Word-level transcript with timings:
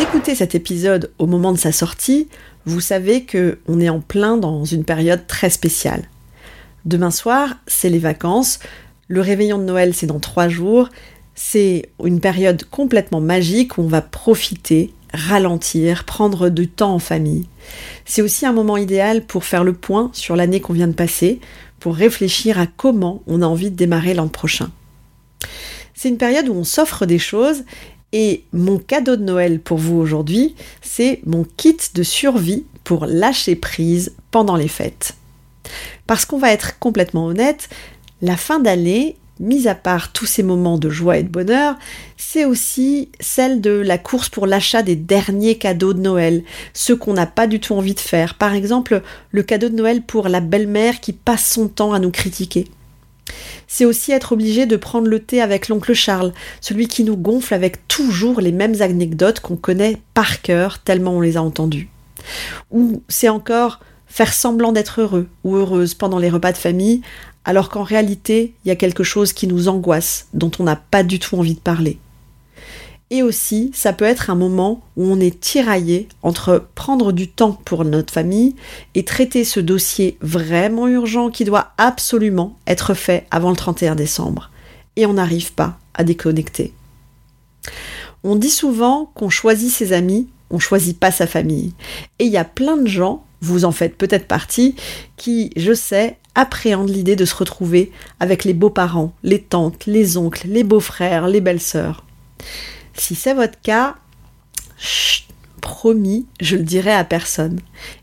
Écoutez 0.00 0.36
cet 0.36 0.54
épisode 0.54 1.12
au 1.18 1.26
moment 1.26 1.50
de 1.50 1.58
sa 1.58 1.72
sortie, 1.72 2.28
vous 2.66 2.80
savez 2.80 3.24
que 3.24 3.58
on 3.66 3.80
est 3.80 3.88
en 3.88 3.98
plein 3.98 4.36
dans 4.36 4.64
une 4.64 4.84
période 4.84 5.26
très 5.26 5.50
spéciale. 5.50 6.04
Demain 6.84 7.10
soir, 7.10 7.56
c'est 7.66 7.88
les 7.88 7.98
vacances. 7.98 8.60
Le 9.08 9.20
réveillon 9.20 9.58
de 9.58 9.64
Noël, 9.64 9.94
c'est 9.94 10.06
dans 10.06 10.20
trois 10.20 10.48
jours. 10.48 10.88
C'est 11.34 11.90
une 12.04 12.20
période 12.20 12.62
complètement 12.70 13.20
magique 13.20 13.76
où 13.76 13.82
on 13.82 13.88
va 13.88 14.00
profiter, 14.00 14.94
ralentir, 15.12 16.04
prendre 16.04 16.48
du 16.48 16.68
temps 16.68 16.94
en 16.94 17.00
famille. 17.00 17.48
C'est 18.04 18.22
aussi 18.22 18.46
un 18.46 18.52
moment 18.52 18.76
idéal 18.76 19.24
pour 19.24 19.44
faire 19.44 19.64
le 19.64 19.72
point 19.72 20.10
sur 20.12 20.36
l'année 20.36 20.60
qu'on 20.60 20.74
vient 20.74 20.86
de 20.86 20.92
passer, 20.92 21.40
pour 21.80 21.96
réfléchir 21.96 22.60
à 22.60 22.66
comment 22.68 23.22
on 23.26 23.42
a 23.42 23.46
envie 23.46 23.72
de 23.72 23.76
démarrer 23.76 24.14
l'an 24.14 24.28
prochain. 24.28 24.70
C'est 25.92 26.08
une 26.08 26.18
période 26.18 26.48
où 26.48 26.54
on 26.54 26.62
s'offre 26.62 27.04
des 27.04 27.18
choses 27.18 27.64
et 28.12 28.44
mon 28.52 28.78
cadeau 28.78 29.16
de 29.16 29.24
Noël 29.24 29.60
pour 29.60 29.78
vous 29.78 29.96
aujourd'hui, 29.96 30.54
c'est 30.82 31.20
mon 31.26 31.44
kit 31.56 31.76
de 31.94 32.02
survie 32.02 32.64
pour 32.84 33.06
lâcher 33.06 33.54
prise 33.54 34.14
pendant 34.30 34.56
les 34.56 34.68
fêtes. 34.68 35.14
Parce 36.06 36.24
qu'on 36.24 36.38
va 36.38 36.52
être 36.52 36.78
complètement 36.78 37.26
honnête, 37.26 37.68
la 38.22 38.36
fin 38.36 38.60
d'année, 38.60 39.16
mis 39.40 39.68
à 39.68 39.74
part 39.74 40.12
tous 40.12 40.26
ces 40.26 40.42
moments 40.42 40.78
de 40.78 40.88
joie 40.88 41.18
et 41.18 41.22
de 41.22 41.28
bonheur, 41.28 41.76
c'est 42.16 42.44
aussi 42.44 43.10
celle 43.20 43.60
de 43.60 43.70
la 43.70 43.98
course 43.98 44.30
pour 44.30 44.46
l'achat 44.46 44.82
des 44.82 44.96
derniers 44.96 45.58
cadeaux 45.58 45.92
de 45.92 46.00
Noël, 46.00 46.42
ceux 46.72 46.96
qu'on 46.96 47.12
n'a 47.12 47.26
pas 47.26 47.46
du 47.46 47.60
tout 47.60 47.74
envie 47.74 47.94
de 47.94 48.00
faire. 48.00 48.34
Par 48.34 48.54
exemple, 48.54 49.02
le 49.30 49.42
cadeau 49.42 49.68
de 49.68 49.76
Noël 49.76 50.02
pour 50.02 50.28
la 50.28 50.40
belle-mère 50.40 51.00
qui 51.00 51.12
passe 51.12 51.46
son 51.52 51.68
temps 51.68 51.92
à 51.92 51.98
nous 51.98 52.10
critiquer 52.10 52.66
c'est 53.66 53.84
aussi 53.84 54.12
être 54.12 54.32
obligé 54.32 54.66
de 54.66 54.76
prendre 54.76 55.08
le 55.08 55.20
thé 55.20 55.40
avec 55.40 55.68
l'oncle 55.68 55.94
Charles, 55.94 56.32
celui 56.60 56.88
qui 56.88 57.04
nous 57.04 57.16
gonfle 57.16 57.54
avec 57.54 57.86
toujours 57.88 58.40
les 58.40 58.52
mêmes 58.52 58.80
anecdotes 58.80 59.40
qu'on 59.40 59.56
connaît 59.56 60.00
par 60.14 60.42
cœur 60.42 60.78
tellement 60.78 61.12
on 61.12 61.20
les 61.20 61.36
a 61.36 61.42
entendues. 61.42 61.88
Ou 62.70 63.02
c'est 63.08 63.28
encore 63.28 63.80
faire 64.06 64.32
semblant 64.32 64.72
d'être 64.72 65.00
heureux 65.00 65.28
ou 65.44 65.56
heureuse 65.56 65.94
pendant 65.94 66.18
les 66.18 66.30
repas 66.30 66.52
de 66.52 66.56
famille, 66.56 67.02
alors 67.44 67.68
qu'en 67.68 67.82
réalité, 67.82 68.54
il 68.64 68.68
y 68.68 68.72
a 68.72 68.76
quelque 68.76 69.04
chose 69.04 69.32
qui 69.32 69.46
nous 69.46 69.68
angoisse, 69.68 70.28
dont 70.34 70.50
on 70.58 70.64
n'a 70.64 70.76
pas 70.76 71.02
du 71.02 71.18
tout 71.18 71.36
envie 71.36 71.54
de 71.54 71.60
parler. 71.60 71.98
Et 73.10 73.22
aussi, 73.22 73.70
ça 73.72 73.94
peut 73.94 74.04
être 74.04 74.28
un 74.28 74.34
moment 74.34 74.82
où 74.96 75.04
on 75.04 75.18
est 75.18 75.40
tiraillé 75.40 76.08
entre 76.22 76.66
prendre 76.74 77.12
du 77.12 77.28
temps 77.28 77.58
pour 77.64 77.84
notre 77.84 78.12
famille 78.12 78.54
et 78.94 79.04
traiter 79.04 79.44
ce 79.44 79.60
dossier 79.60 80.18
vraiment 80.20 80.86
urgent 80.88 81.30
qui 81.30 81.44
doit 81.44 81.72
absolument 81.78 82.56
être 82.66 82.92
fait 82.92 83.26
avant 83.30 83.50
le 83.50 83.56
31 83.56 83.94
décembre. 83.94 84.50
Et 84.96 85.06
on 85.06 85.14
n'arrive 85.14 85.54
pas 85.54 85.78
à 85.94 86.04
déconnecter. 86.04 86.74
On 88.24 88.36
dit 88.36 88.50
souvent 88.50 89.10
qu'on 89.14 89.30
choisit 89.30 89.70
ses 89.70 89.94
amis, 89.94 90.28
on 90.50 90.58
choisit 90.58 90.98
pas 90.98 91.10
sa 91.10 91.26
famille. 91.26 91.72
Et 92.18 92.24
il 92.24 92.32
y 92.32 92.36
a 92.36 92.44
plein 92.44 92.76
de 92.76 92.86
gens, 92.86 93.24
vous 93.40 93.64
en 93.64 93.72
faites 93.72 93.96
peut-être 93.96 94.26
partie, 94.26 94.74
qui, 95.16 95.50
je 95.56 95.72
sais, 95.72 96.18
appréhendent 96.34 96.90
l'idée 96.90 97.16
de 97.16 97.24
se 97.24 97.34
retrouver 97.34 97.90
avec 98.20 98.44
les 98.44 98.54
beaux-parents, 98.54 99.12
les 99.22 99.40
tantes, 99.40 99.86
les 99.86 100.18
oncles, 100.18 100.48
les 100.48 100.64
beaux-frères, 100.64 101.26
les 101.26 101.40
belles-sœurs. 101.40 102.04
Si 102.98 103.14
c'est 103.14 103.34
votre 103.34 103.60
cas, 103.60 103.96
promis, 105.60 106.26
je 106.40 106.56
le 106.56 106.62
dirai 106.62 106.92
à 106.92 107.04
personne. 107.04 107.60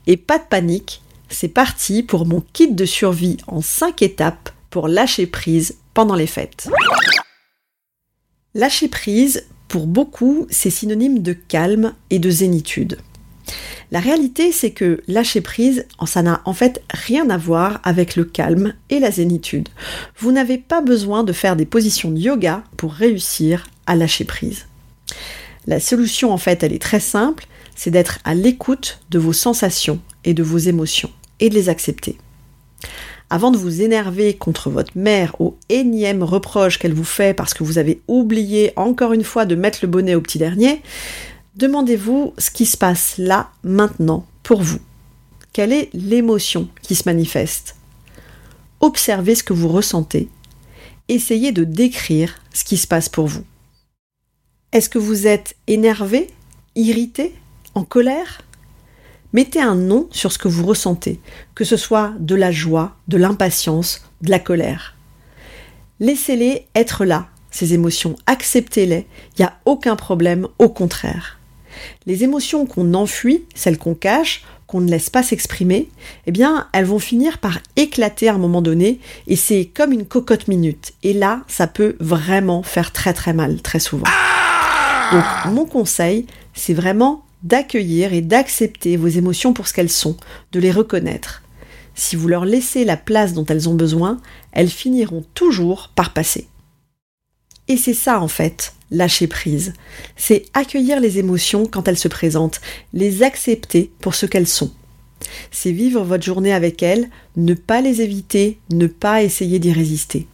Et 0.07 0.17
pas 0.17 0.39
de 0.39 0.45
panique, 0.45 1.01
c'est 1.29 1.49
parti 1.49 2.03
pour 2.03 2.25
mon 2.25 2.41
kit 2.53 2.71
de 2.71 2.85
survie 2.85 3.37
en 3.47 3.61
5 3.61 4.01
étapes 4.01 4.49
pour 4.69 4.87
lâcher 4.87 5.27
prise 5.27 5.77
pendant 5.93 6.15
les 6.15 6.27
fêtes. 6.27 6.69
Lâcher 8.53 8.87
prise, 8.87 9.45
pour 9.67 9.87
beaucoup, 9.87 10.47
c'est 10.49 10.69
synonyme 10.69 11.19
de 11.19 11.33
calme 11.33 11.93
et 12.09 12.19
de 12.19 12.29
zénitude. 12.29 12.97
La 13.91 13.99
réalité, 13.99 14.51
c'est 14.51 14.71
que 14.71 15.03
lâcher 15.07 15.41
prise, 15.41 15.85
ça 16.05 16.21
n'a 16.21 16.41
en 16.45 16.53
fait 16.53 16.81
rien 16.89 17.29
à 17.29 17.37
voir 17.37 17.79
avec 17.83 18.15
le 18.15 18.23
calme 18.23 18.73
et 18.89 18.99
la 18.99 19.11
zénitude. 19.11 19.69
Vous 20.17 20.31
n'avez 20.31 20.57
pas 20.57 20.81
besoin 20.81 21.23
de 21.23 21.33
faire 21.33 21.55
des 21.55 21.65
positions 21.65 22.11
de 22.11 22.17
yoga 22.17 22.63
pour 22.77 22.93
réussir 22.93 23.67
à 23.85 23.95
lâcher 23.95 24.25
prise. 24.25 24.65
La 25.67 25.79
solution, 25.79 26.31
en 26.31 26.37
fait, 26.37 26.63
elle 26.63 26.73
est 26.73 26.81
très 26.81 26.99
simple, 26.99 27.47
c'est 27.75 27.91
d'être 27.91 28.19
à 28.23 28.33
l'écoute 28.33 28.99
de 29.09 29.19
vos 29.19 29.33
sensations 29.33 29.99
et 30.23 30.33
de 30.33 30.43
vos 30.43 30.57
émotions 30.57 31.11
et 31.39 31.49
de 31.49 31.55
les 31.55 31.69
accepter. 31.69 32.17
Avant 33.29 33.49
de 33.49 33.57
vous 33.57 33.81
énerver 33.81 34.35
contre 34.35 34.69
votre 34.69 34.95
mère 34.95 35.39
au 35.41 35.57
énième 35.69 36.21
reproche 36.21 36.77
qu'elle 36.77 36.93
vous 36.93 37.03
fait 37.03 37.33
parce 37.33 37.53
que 37.55 37.63
vous 37.63 37.79
avez 37.79 38.01
oublié 38.07 38.71
encore 38.75 39.13
une 39.13 39.23
fois 39.23 39.45
de 39.45 39.55
mettre 39.55 39.79
le 39.81 39.87
bonnet 39.87 40.13
au 40.13 40.21
petit 40.21 40.37
dernier, 40.37 40.81
demandez-vous 41.55 42.33
ce 42.37 42.51
qui 42.51 42.67
se 42.67 42.77
passe 42.77 43.15
là, 43.17 43.49
maintenant, 43.63 44.27
pour 44.43 44.61
vous. 44.61 44.79
Quelle 45.53 45.73
est 45.73 45.89
l'émotion 45.93 46.69
qui 46.83 46.95
se 46.95 47.09
manifeste? 47.09 47.75
Observez 48.79 49.33
ce 49.33 49.43
que 49.43 49.53
vous 49.53 49.69
ressentez. 49.69 50.29
Essayez 51.09 51.51
de 51.51 51.63
décrire 51.63 52.35
ce 52.53 52.63
qui 52.63 52.77
se 52.77 52.87
passe 52.87 53.09
pour 53.09 53.25
vous. 53.25 53.43
Est-ce 54.75 54.89
que 54.89 54.99
vous 54.99 55.25
êtes 55.25 55.55
énervé, 55.67 56.27
irrité, 56.75 57.33
en 57.75 57.85
colère? 57.85 58.41
Mettez 59.31 59.61
un 59.61 59.75
nom 59.75 60.09
sur 60.11 60.33
ce 60.33 60.37
que 60.37 60.49
vous 60.49 60.65
ressentez, 60.65 61.21
que 61.55 61.63
ce 61.63 61.77
soit 61.77 62.11
de 62.19 62.35
la 62.35 62.51
joie, 62.51 62.97
de 63.07 63.15
l'impatience, 63.15 64.05
de 64.21 64.29
la 64.29 64.39
colère. 64.39 64.97
Laissez-les 66.01 66.67
être 66.75 67.05
là, 67.05 67.27
ces 67.51 67.73
émotions, 67.73 68.17
acceptez-les, 68.25 69.07
il 69.37 69.41
n'y 69.41 69.45
a 69.45 69.57
aucun 69.63 69.95
problème, 69.95 70.49
au 70.59 70.67
contraire. 70.67 71.39
Les 72.05 72.25
émotions 72.25 72.65
qu'on 72.65 72.95
enfuit, 72.95 73.45
celles 73.55 73.77
qu'on 73.77 73.95
cache, 73.95 74.43
qu'on 74.67 74.81
ne 74.81 74.91
laisse 74.91 75.09
pas 75.09 75.23
s'exprimer, 75.23 75.87
eh 76.27 76.33
bien, 76.33 76.67
elles 76.73 76.83
vont 76.83 76.99
finir 76.99 77.37
par 77.37 77.59
éclater 77.77 78.27
à 78.27 78.33
un 78.33 78.39
moment 78.39 78.61
donné, 78.61 78.99
et 79.27 79.37
c'est 79.37 79.71
comme 79.73 79.93
une 79.93 80.05
cocotte 80.05 80.49
minute. 80.49 80.91
Et 81.01 81.13
là, 81.13 81.43
ça 81.47 81.65
peut 81.65 81.95
vraiment 82.01 82.61
faire 82.61 82.91
très 82.91 83.13
très 83.13 83.31
mal, 83.31 83.61
très 83.61 83.79
souvent. 83.79 84.07
Donc 85.11 85.53
mon 85.53 85.65
conseil, 85.65 86.25
c'est 86.53 86.73
vraiment 86.73 87.23
d'accueillir 87.43 88.13
et 88.13 88.21
d'accepter 88.21 88.97
vos 88.97 89.07
émotions 89.07 89.53
pour 89.53 89.67
ce 89.67 89.73
qu'elles 89.73 89.91
sont, 89.91 90.17
de 90.51 90.59
les 90.59 90.71
reconnaître. 90.71 91.43
Si 91.93 92.15
vous 92.15 92.27
leur 92.27 92.43
laissez 92.43 92.83
la 92.83 92.97
place 92.97 93.33
dont 93.33 93.45
elles 93.45 93.69
ont 93.69 93.75
besoin, 93.75 94.19
elles 94.51 94.69
finiront 94.69 95.23
toujours 95.33 95.91
par 95.95 96.11
passer. 96.13 96.47
Et 97.67 97.77
c'est 97.77 97.93
ça 97.93 98.19
en 98.19 98.27
fait, 98.27 98.73
lâcher 98.91 99.27
prise. 99.27 99.73
C'est 100.15 100.45
accueillir 100.53 100.99
les 100.99 101.19
émotions 101.19 101.65
quand 101.65 101.87
elles 101.87 101.97
se 101.97 102.07
présentent, 102.07 102.61
les 102.93 103.23
accepter 103.23 103.91
pour 104.01 104.15
ce 104.15 104.25
qu'elles 104.25 104.47
sont. 104.47 104.71
C'est 105.51 105.71
vivre 105.71 106.03
votre 106.03 106.25
journée 106.25 106.53
avec 106.53 106.83
elles, 106.83 107.09
ne 107.37 107.53
pas 107.53 107.81
les 107.81 108.01
éviter, 108.01 108.59
ne 108.69 108.87
pas 108.87 109.23
essayer 109.23 109.59
d'y 109.59 109.71
résister. 109.71 110.27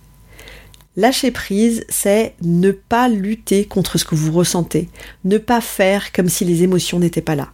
Lâcher 0.97 1.31
prise, 1.31 1.85
c'est 1.87 2.35
ne 2.41 2.71
pas 2.71 3.07
lutter 3.07 3.65
contre 3.65 3.97
ce 3.97 4.03
que 4.03 4.15
vous 4.15 4.33
ressentez, 4.33 4.89
ne 5.23 5.37
pas 5.37 5.61
faire 5.61 6.11
comme 6.11 6.27
si 6.27 6.43
les 6.43 6.63
émotions 6.63 6.99
n'étaient 6.99 7.21
pas 7.21 7.35
là. 7.35 7.53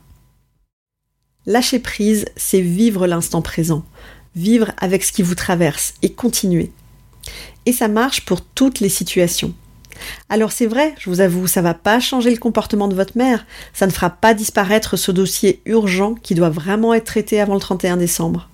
Lâcher 1.45 1.77
prise, 1.77 2.25
c'est 2.35 2.61
vivre 2.61 3.05
l'instant 3.05 3.43
présent, 3.43 3.85
vivre 4.35 4.71
avec 4.79 5.03
ce 5.03 5.11
qui 5.11 5.21
vous 5.21 5.35
traverse 5.35 5.93
et 6.01 6.13
continuer. 6.13 6.71
Et 7.67 7.73
ça 7.73 7.87
marche 7.87 8.25
pour 8.25 8.41
toutes 8.41 8.79
les 8.79 8.89
situations. 8.89 9.53
Alors 10.29 10.51
c'est 10.51 10.65
vrai, 10.65 10.95
je 10.97 11.09
vous 11.11 11.21
avoue, 11.21 11.45
ça 11.45 11.61
va 11.61 11.75
pas 11.75 11.99
changer 11.99 12.31
le 12.31 12.37
comportement 12.37 12.87
de 12.87 12.95
votre 12.95 13.17
mère, 13.17 13.45
ça 13.71 13.85
ne 13.85 13.91
fera 13.91 14.09
pas 14.09 14.33
disparaître 14.33 14.95
ce 14.95 15.11
dossier 15.11 15.61
urgent 15.65 16.15
qui 16.15 16.33
doit 16.33 16.49
vraiment 16.49 16.93
être 16.95 17.05
traité 17.05 17.39
avant 17.39 17.53
le 17.53 17.59
31 17.59 17.97
décembre. 17.97 18.49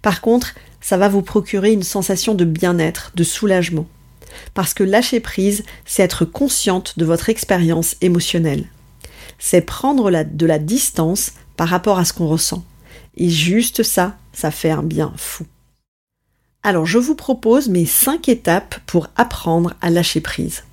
Par 0.00 0.22
contre, 0.22 0.54
ça 0.80 0.96
va 0.96 1.08
vous 1.08 1.22
procurer 1.22 1.72
une 1.72 1.82
sensation 1.82 2.34
de 2.34 2.44
bien-être, 2.46 3.12
de 3.14 3.24
soulagement. 3.24 3.86
Parce 4.54 4.74
que 4.74 4.84
lâcher 4.84 5.20
prise, 5.20 5.64
c'est 5.84 6.02
être 6.02 6.24
consciente 6.24 6.98
de 6.98 7.04
votre 7.04 7.28
expérience 7.28 7.96
émotionnelle. 8.00 8.66
C'est 9.38 9.60
prendre 9.60 10.10
de 10.10 10.46
la 10.46 10.58
distance 10.58 11.32
par 11.56 11.68
rapport 11.68 11.98
à 11.98 12.04
ce 12.04 12.12
qu'on 12.12 12.28
ressent. 12.28 12.64
Et 13.16 13.30
juste 13.30 13.82
ça, 13.82 14.16
ça 14.32 14.50
fait 14.50 14.70
un 14.70 14.82
bien 14.82 15.12
fou. 15.16 15.46
Alors 16.62 16.86
je 16.86 16.98
vous 16.98 17.14
propose 17.14 17.68
mes 17.68 17.86
5 17.86 18.28
étapes 18.28 18.78
pour 18.86 19.08
apprendre 19.16 19.74
à 19.80 19.90
lâcher 19.90 20.20
prise. 20.20 20.64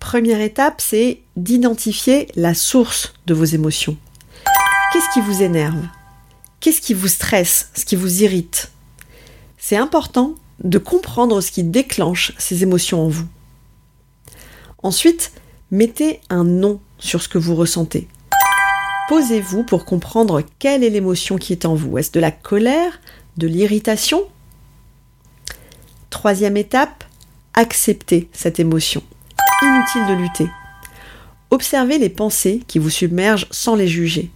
Première 0.00 0.40
étape, 0.40 0.80
c'est 0.80 1.20
d'identifier 1.36 2.28
la 2.34 2.54
source 2.54 3.14
de 3.26 3.34
vos 3.34 3.44
émotions. 3.44 3.96
Qu'est-ce 4.92 5.12
qui 5.14 5.20
vous 5.20 5.42
énerve? 5.42 5.86
Qu'est-ce 6.60 6.80
qui 6.80 6.94
vous 6.94 7.08
stresse? 7.08 7.70
Ce 7.74 7.84
qui 7.84 7.96
vous 7.96 8.22
irrite? 8.22 8.70
C'est 9.58 9.76
important 9.76 10.34
de 10.62 10.78
comprendre 10.78 11.40
ce 11.40 11.50
qui 11.50 11.64
déclenche 11.64 12.32
ces 12.38 12.62
émotions 12.62 13.04
en 13.04 13.08
vous. 13.08 13.26
Ensuite, 14.82 15.32
mettez 15.70 16.20
un 16.30 16.44
nom 16.44 16.80
sur 16.98 17.22
ce 17.22 17.28
que 17.28 17.38
vous 17.38 17.54
ressentez. 17.54 18.08
Posez-vous 19.08 19.64
pour 19.64 19.84
comprendre 19.84 20.42
quelle 20.58 20.84
est 20.84 20.90
l'émotion 20.90 21.36
qui 21.36 21.52
est 21.52 21.66
en 21.66 21.74
vous. 21.74 21.98
Est-ce 21.98 22.12
de 22.12 22.20
la 22.20 22.30
colère, 22.30 23.00
de 23.36 23.46
l'irritation? 23.46 24.24
Troisième 26.10 26.56
étape, 26.56 27.04
acceptez 27.54 28.28
cette 28.32 28.60
émotion. 28.60 29.02
Inutile 29.62 30.06
de 30.06 30.22
lutter. 30.22 30.48
Observez 31.50 31.98
les 31.98 32.08
pensées 32.08 32.62
qui 32.66 32.78
vous 32.78 32.90
submergent 32.90 33.46
sans 33.50 33.74
les 33.74 33.88
juger. 33.88 34.30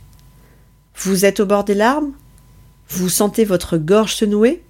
Vous 0.97 1.25
êtes 1.25 1.41
au 1.41 1.47
bord 1.47 1.65
des 1.65 1.75
larmes? 1.75 2.13
Vous 2.89 3.09
sentez 3.09 3.45
votre 3.45 3.77
gorge 3.79 4.15
se 4.15 4.25
nouer? 4.25 4.63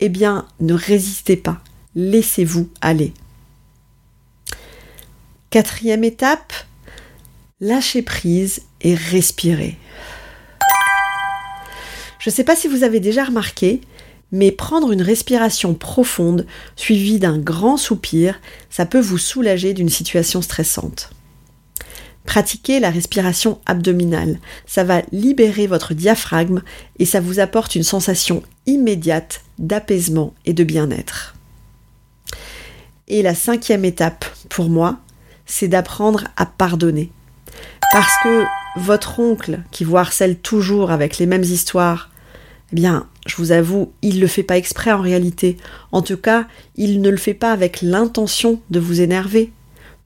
Eh 0.00 0.08
bien, 0.08 0.46
ne 0.60 0.74
résistez 0.74 1.36
pas. 1.36 1.60
Laissez-vous 1.94 2.68
aller. 2.80 3.12
Quatrième 5.50 6.04
étape, 6.04 6.52
lâchez 7.60 8.02
prise 8.02 8.62
et 8.82 8.94
respirez. 8.94 9.78
Je 12.18 12.28
ne 12.28 12.34
sais 12.34 12.44
pas 12.44 12.56
si 12.56 12.68
vous 12.68 12.82
avez 12.82 13.00
déjà 13.00 13.24
remarqué, 13.24 13.80
mais 14.32 14.50
prendre 14.50 14.92
une 14.92 15.02
respiration 15.02 15.74
profonde 15.74 16.46
suivie 16.74 17.18
d'un 17.18 17.38
grand 17.38 17.76
soupir, 17.76 18.40
ça 18.68 18.84
peut 18.84 19.00
vous 19.00 19.18
soulager 19.18 19.72
d'une 19.72 19.88
situation 19.88 20.42
stressante. 20.42 21.10
Pratiquez 22.26 22.80
la 22.80 22.90
respiration 22.90 23.60
abdominale, 23.66 24.40
ça 24.66 24.84
va 24.84 25.02
libérer 25.12 25.66
votre 25.66 25.94
diaphragme 25.94 26.62
et 26.98 27.06
ça 27.06 27.20
vous 27.20 27.40
apporte 27.40 27.76
une 27.76 27.84
sensation 27.84 28.42
immédiate 28.66 29.42
d'apaisement 29.58 30.34
et 30.44 30.52
de 30.52 30.64
bien-être. 30.64 31.34
Et 33.08 33.22
la 33.22 33.34
cinquième 33.34 33.84
étape, 33.84 34.24
pour 34.48 34.68
moi, 34.68 34.98
c'est 35.46 35.68
d'apprendre 35.68 36.24
à 36.36 36.44
pardonner. 36.44 37.12
Parce 37.92 38.12
que 38.24 38.44
votre 38.76 39.20
oncle, 39.20 39.60
qui 39.70 39.84
vous 39.84 39.96
harcèle 39.96 40.36
toujours 40.36 40.90
avec 40.90 41.18
les 41.18 41.26
mêmes 41.26 41.44
histoires, 41.44 42.10
eh 42.72 42.76
bien, 42.76 43.06
je 43.26 43.36
vous 43.36 43.52
avoue, 43.52 43.92
il 44.02 44.16
ne 44.16 44.20
le 44.20 44.26
fait 44.26 44.42
pas 44.42 44.56
exprès 44.56 44.90
en 44.90 45.00
réalité. 45.00 45.56
En 45.92 46.02
tout 46.02 46.16
cas, 46.16 46.46
il 46.74 47.00
ne 47.00 47.10
le 47.10 47.16
fait 47.16 47.34
pas 47.34 47.52
avec 47.52 47.80
l'intention 47.80 48.60
de 48.70 48.80
vous 48.80 49.00
énerver. 49.00 49.52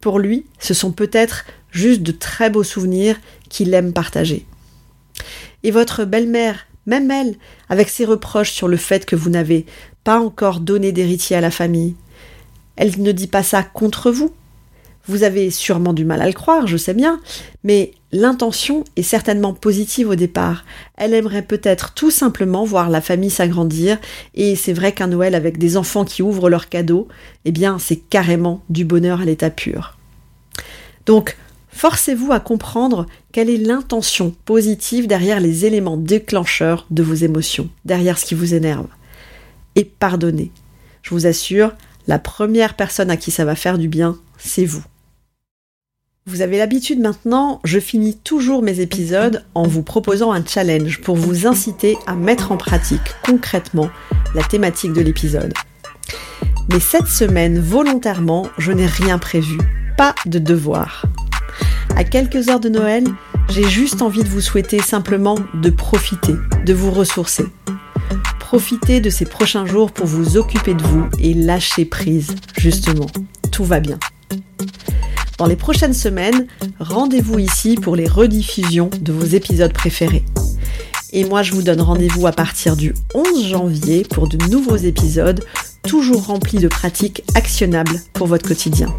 Pour 0.00 0.19
lui, 0.19 0.44
ce 0.58 0.75
sont 0.75 0.93
peut-être 0.93 1.44
juste 1.70 2.02
de 2.02 2.12
très 2.12 2.50
beaux 2.50 2.64
souvenirs 2.64 3.17
qu'il 3.49 3.72
aime 3.75 3.93
partager. 3.93 4.46
Et 5.62 5.70
votre 5.70 6.05
belle-mère, 6.05 6.67
même 6.87 7.11
elle, 7.11 7.37
avec 7.69 7.88
ses 7.88 8.05
reproches 8.05 8.52
sur 8.52 8.69
le 8.69 8.76
fait 8.76 9.06
que 9.06 9.17
vous 9.17 9.31
n'avez 9.31 9.67
pas 10.05 10.20
encore 10.20 10.61
donné 10.61 10.93
d'héritier 10.93 11.37
à 11.37 11.40
la 11.40 11.50
famille, 11.50 11.96
elle 12.76 13.00
ne 13.00 13.12
dit 13.12 13.26
pas 13.26 13.43
ça 13.43 13.62
contre 13.62 14.11
vous, 14.11 14.32
vous 15.06 15.22
avez 15.25 15.50
sûrement 15.50 15.93
du 15.93 16.05
mal 16.05 16.20
à 16.20 16.26
le 16.26 16.32
croire, 16.32 16.67
je 16.67 16.76
sais 16.76 16.94
bien, 16.94 17.20
mais 17.64 17.93
l'intention 18.12 18.84
est 18.96 19.02
certainement 19.02 19.55
positive 19.55 20.11
au 20.11 20.14
départ. 20.14 20.64
Elle 20.96 21.14
aimerait 21.14 21.43
peut-être 21.43 21.94
tout 21.94 22.11
simplement 22.11 22.64
voir 22.64 22.90
la 22.90 23.00
famille 23.00 23.31
s'agrandir, 23.31 23.99
et 24.34 24.56
c'est 24.56 24.73
vrai 24.73 24.93
qu'un 24.93 25.08
Noël 25.08 25.34
avec 25.34 25.58
des 25.58 25.76
enfants 25.76 26.05
qui 26.05 26.23
ouvrent 26.23 26.50
leurs 26.50 26.69
cadeaux, 26.69 27.08
eh 27.44 27.52
bien 27.52 27.78
c'est 27.78 27.96
carrément 27.96 28.62
du 28.69 28.84
bonheur 28.84 29.23
à 29.23 29.25
l'état 29.25 29.50
pur. 29.50 29.96
Donc, 31.06 31.37
forcez-vous 31.72 32.32
à 32.32 32.40
comprendre 32.40 33.06
quelle 33.32 33.50
est 33.50 33.56
l'intention 33.56 34.34
positive 34.44 35.06
derrière 35.06 35.40
les 35.40 35.67
éléments 35.67 35.96
déclencheurs 35.96 36.87
de 36.90 37.02
vos 37.02 37.14
émotions, 37.14 37.70
derrière 37.84 38.19
ce 38.19 38.26
qui 38.26 38.34
vous 38.34 38.55
énerve. 38.55 38.87
Et 39.76 39.84
pardonnez. 39.84 40.50
Je 41.02 41.11
vous 41.11 41.26
assure, 41.26 41.72
la 42.06 42.19
première 42.19 42.75
personne 42.75 43.11
à 43.11 43.17
qui 43.17 43.31
ça 43.31 43.44
va 43.44 43.55
faire 43.55 43.78
du 43.78 43.88
bien, 43.88 44.19
c'est 44.38 44.64
vous. 44.64 44.84
Vous 46.26 46.43
avez 46.43 46.58
l'habitude 46.58 47.00
maintenant, 47.00 47.61
je 47.64 47.81
finis 47.81 48.16
toujours 48.16 48.62
mes 48.62 48.81
épisodes 48.81 49.44
en 49.55 49.66
vous 49.66 49.82
proposant 49.82 50.32
un 50.32 50.44
challenge 50.44 51.00
pour 51.00 51.16
vous 51.16 51.46
inciter 51.46 51.96
à 52.06 52.14
mettre 52.14 52.52
en 52.52 52.56
pratique 52.56 53.00
concrètement 53.25 53.88
la 54.34 54.43
thématique 54.43 54.93
de 54.93 55.00
l'épisode. 55.00 55.52
Mais 56.70 56.78
cette 56.78 57.08
semaine, 57.08 57.58
volontairement, 57.58 58.49
je 58.58 58.70
n'ai 58.70 58.87
rien 58.87 59.19
prévu, 59.19 59.58
pas 59.96 60.14
de 60.26 60.38
devoir. 60.38 61.06
À 61.97 62.05
quelques 62.05 62.49
heures 62.49 62.61
de 62.61 62.69
Noël, 62.69 63.05
j'ai 63.49 63.69
juste 63.69 64.02
envie 64.02 64.23
de 64.23 64.29
vous 64.29 64.41
souhaiter 64.41 64.81
simplement 64.81 65.37
de 65.55 65.70
profiter, 65.70 66.35
de 66.64 66.73
vous 66.73 66.91
ressourcer. 66.91 67.44
Profitez 68.38 69.00
de 69.00 69.11
ces 69.11 69.25
prochains 69.25 69.67
jours 69.67 69.93
pour 69.93 70.06
vous 70.06 70.37
occuper 70.37 70.75
de 70.75 70.82
vous 70.82 71.06
et 71.19 71.35
lâcher 71.35 71.85
prise, 71.85 72.35
justement. 72.56 73.06
Tout 73.50 73.64
va 73.64 73.81
bien. 73.81 73.99
Dans 75.38 75.47
les 75.47 75.56
prochaines 75.56 75.94
semaines, 75.94 76.47
rendez-vous 76.81 77.38
ici 77.38 77.76
pour 77.76 77.97
les 77.97 78.06
rediffusions 78.06 78.91
de 79.00 79.12
vos 79.12 79.25
épisodes 79.25 79.73
préférés. 79.73 80.25
Et 81.12 81.25
moi, 81.25 81.43
je 81.43 81.52
vous 81.52 81.62
donne 81.62 81.81
rendez-vous 81.81 82.26
à 82.26 82.32
partir 82.32 82.76
du 82.76 82.94
11 83.14 83.47
janvier 83.49 84.02
pour 84.02 84.29
de 84.29 84.37
nouveaux 84.49 84.76
épisodes, 84.76 85.44
toujours 85.82 86.26
remplis 86.26 86.58
de 86.58 86.69
pratiques 86.69 87.23
actionnables 87.35 88.00
pour 88.12 88.26
votre 88.26 88.47
quotidien. 88.47 88.94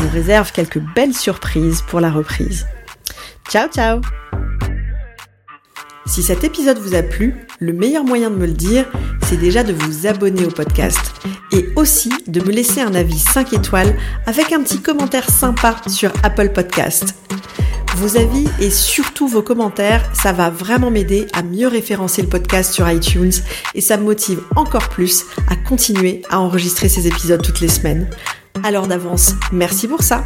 Je 0.00 0.06
vous 0.06 0.14
réserve 0.14 0.50
quelques 0.50 0.80
belles 0.94 1.14
surprises 1.14 1.82
pour 1.82 2.00
la 2.00 2.10
reprise. 2.10 2.66
Ciao, 3.50 3.68
ciao 3.68 4.00
Si 6.06 6.22
cet 6.22 6.42
épisode 6.42 6.78
vous 6.78 6.94
a 6.94 7.02
plu, 7.02 7.34
le 7.58 7.74
meilleur 7.74 8.04
moyen 8.04 8.30
de 8.30 8.36
me 8.36 8.46
le 8.46 8.54
dire, 8.54 8.86
c'est 9.28 9.36
déjà 9.36 9.62
de 9.62 9.74
vous 9.74 10.06
abonner 10.06 10.46
au 10.46 10.50
podcast 10.50 11.12
et 11.52 11.68
aussi 11.76 12.10
de 12.28 12.40
me 12.40 12.50
laisser 12.50 12.80
un 12.80 12.94
avis 12.94 13.18
5 13.18 13.52
étoiles 13.52 13.94
avec 14.24 14.52
un 14.52 14.62
petit 14.62 14.80
commentaire 14.80 15.28
sympa 15.28 15.76
sur 15.86 16.10
Apple 16.22 16.48
Podcast. 16.48 17.14
Vos 17.96 18.16
avis 18.16 18.48
et 18.58 18.70
surtout 18.70 19.28
vos 19.28 19.42
commentaires, 19.42 20.08
ça 20.14 20.32
va 20.32 20.48
vraiment 20.48 20.90
m'aider 20.90 21.26
à 21.34 21.42
mieux 21.42 21.68
référencer 21.68 22.22
le 22.22 22.28
podcast 22.28 22.72
sur 22.72 22.90
iTunes 22.90 23.32
et 23.74 23.82
ça 23.82 23.98
me 23.98 24.04
motive 24.04 24.40
encore 24.56 24.88
plus 24.88 25.26
à 25.48 25.56
continuer 25.56 26.22
à 26.30 26.40
enregistrer 26.40 26.88
ces 26.88 27.06
épisodes 27.06 27.42
toutes 27.42 27.60
les 27.60 27.68
semaines. 27.68 28.08
Alors 28.62 28.86
d'avance, 28.86 29.34
merci 29.52 29.88
pour 29.88 30.02
ça. 30.02 30.24